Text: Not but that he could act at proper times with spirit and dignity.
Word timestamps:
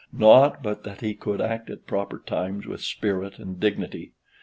Not 0.11 0.63
but 0.63 0.83
that 0.83 1.01
he 1.01 1.13
could 1.13 1.41
act 1.41 1.69
at 1.69 1.85
proper 1.85 2.17
times 2.25 2.65
with 2.65 2.81
spirit 2.81 3.37
and 3.37 3.59
dignity. 3.59 4.13